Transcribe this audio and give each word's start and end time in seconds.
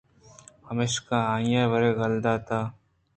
پمیشا 0.63 1.17
آئی 1.33 1.53
ءَ 1.61 1.69
وَرَگ 1.71 1.99
یلہ 2.01 2.19
دات 2.25 2.47